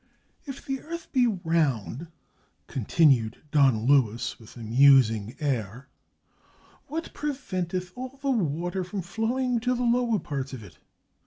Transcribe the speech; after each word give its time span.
"If 0.45 0.65
the 0.65 0.81
earth 0.81 1.11
be 1.11 1.27
round," 1.27 2.07
continued 2.65 3.37
Don 3.51 3.85
Luis, 3.85 4.39
with 4.39 4.55
a 4.55 4.61
musing 4.63 5.35
air, 5.39 5.89
"what 6.87 7.13
preventeth 7.13 7.91
all 7.95 8.17
the 8.19 8.31
water 8.31 8.83
from 8.83 9.03
flowing 9.03 9.59
to 9.59 9.75
the 9.75 9.83
lower 9.83 10.17
parts 10.17 10.53
of 10.53 10.63
it? 10.63 10.79